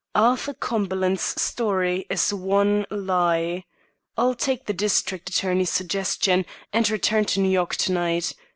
[0.15, 3.65] "Arthur Cumberland's story is one lie.
[4.17, 8.33] I'll take the district attorney's suggestion and return to New York to night.